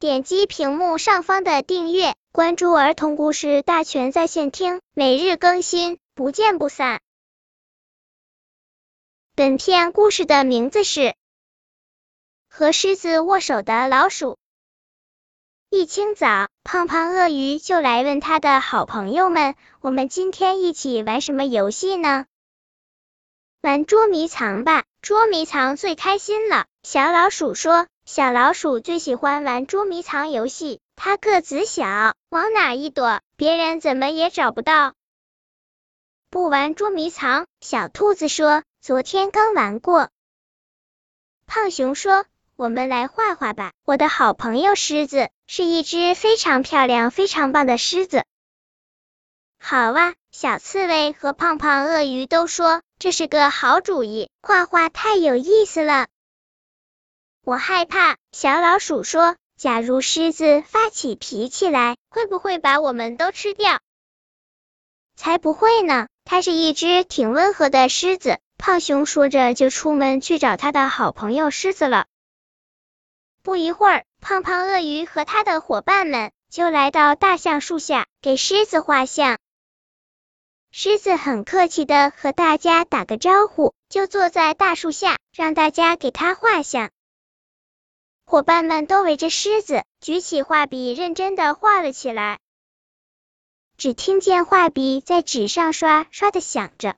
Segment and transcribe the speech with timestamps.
[0.00, 7.00] 点击屏幕上方的订阅，关注儿童故事大全在线听，每日更新，不见不散。
[9.34, 11.00] 本片故事的名字是
[12.48, 14.34] 《和狮子握手的老鼠》。
[15.68, 22.26] 一清早，胖胖鳄鱼就来问他的好朋友们：“我们今天一起玩什么游戏呢？”
[23.60, 26.66] 玩捉迷藏吧，捉迷藏最开心了。
[26.84, 34.94] 小老鼠说：“小老鼠最喜欢玩捉迷藏游戏，它个子小，往哪一躲，别人怎么也找不到。”
[36.30, 40.08] 不玩捉迷藏，小兔子说：“昨天刚玩过。”
[41.44, 48.24] 胖熊说：“我们来画画吧，我的好朋友狮子是一只非常漂亮、非常棒的狮子。”
[49.58, 52.82] 好哇，小刺猬和胖胖鳄鱼都说。
[52.98, 56.08] 这是个好主意，画画太有意思了。
[57.44, 63.78] 我害怕，小老鼠说：“假如狮子发起脾气来，会不会把我们都吃掉？”
[65.14, 68.38] 才不会呢，它是一只挺温和的狮子。
[68.56, 72.06] 胖熊说着就出门去找他的好朋友狮子了。
[73.42, 79.38] 不一会儿，胖胖鳄鱼和他的伙伴们就来到大橡树下，给狮子画像。
[80.70, 86.90] 狮子很客气的和大家打个招呼，就坐在大树下，让大家给他画像。
[88.26, 92.38] 伙伴们都围着狮子，举起画笔，认真的画了起来。
[93.78, 96.96] 只听见画笔在纸上刷刷的响着。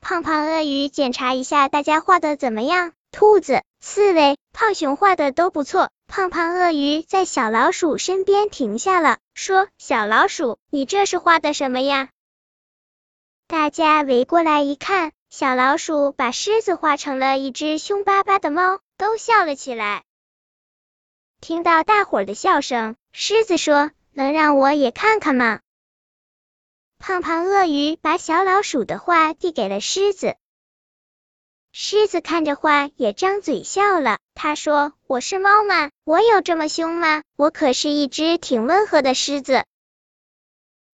[0.00, 5.90] 胖胖鳄鱼检查一下大家画的怎么样，兔子、刺猬、胖熊画的都不错。
[6.08, 12.08] 胖胖鳄鱼在小老鼠身边停下了，说：“小老鼠，你这是画的什么呀？”
[13.46, 20.02] 大家围过来一看，小老鼠把狮子画成了一只凶巴巴的猫，都笑了起来。
[21.42, 25.60] 听到大伙的笑声，狮子说：“能让我也看看吗？”
[26.98, 30.36] 胖胖鳄鱼把小老鼠的画递给了狮子，
[31.70, 34.20] 狮子看着画也张嘴笑了。
[34.32, 35.90] 他说：“我是猫吗？
[36.04, 37.22] 我有这么凶吗？
[37.36, 39.66] 我可是一只挺温和的狮子。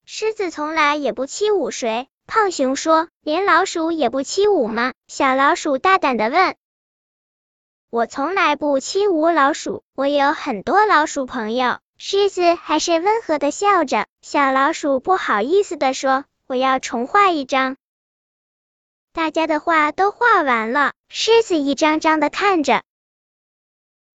[0.04, 6.54] 狮子从来也不欺侮谁。”胖熊说：“连老鼠也不欺侮吗？”小老鼠大胆的问
[7.90, 14.06] ：“我从来不欺侮老鼠，我有很多老鼠朋友。”狮子还是温和的笑着。
[14.22, 17.76] 小老鼠不好意思的说：“我要重画一张。”
[19.12, 22.84] 大家的画都画完了，狮子一张张的看着，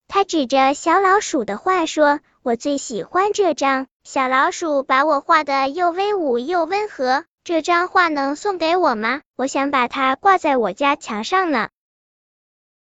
[0.08, 3.88] 他指着小老鼠的画说：“我最喜欢这张。
[4.04, 9.22] 小老鼠把我画的又威武又温和。”这张画能送给我吗？
[9.36, 11.68] 我想把它挂在我家墙上呢。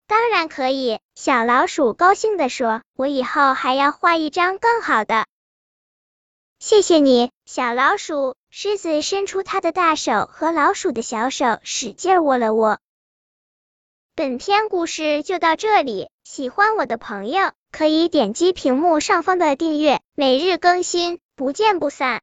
[0.08, 5.26] 当然可以，小老鼠高兴地说：“我以后还要画一张更好的。”
[6.60, 8.38] 谢谢你，小老鼠。
[8.50, 12.80] 狮子伸出它的大手和老鼠的小手使劲握了握。
[14.16, 22.16] 本篇故事就到这里，喜欢我的朋友可以点击屏幕上方的订阅，每日更新，不见不散。